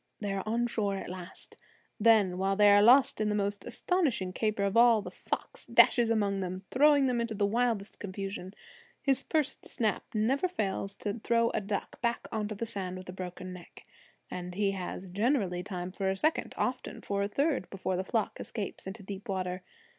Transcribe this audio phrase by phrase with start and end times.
[0.19, 1.57] They are on shore at last;
[1.99, 6.09] then, while they are lost in the most astonishing caper of all, the fox dashes
[6.09, 8.55] among them, throwing them into the wildest confusion.
[9.03, 13.13] His first snap never fails to throw a duck back onto the sand with a
[13.13, 13.85] broken neck;
[14.31, 18.39] and he has generally time for a second, often for a third, before the flock
[18.39, 19.61] escapes into deep water.